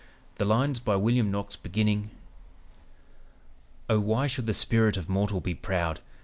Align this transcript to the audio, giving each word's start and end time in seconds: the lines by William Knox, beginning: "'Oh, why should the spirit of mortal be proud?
the 0.39 0.45
lines 0.45 0.79
by 0.79 0.95
William 0.95 1.29
Knox, 1.29 1.55
beginning: 1.55 2.09
"'Oh, 3.87 3.99
why 3.99 4.25
should 4.25 4.47
the 4.47 4.51
spirit 4.55 4.97
of 4.97 5.07
mortal 5.07 5.41
be 5.41 5.53
proud? 5.53 5.99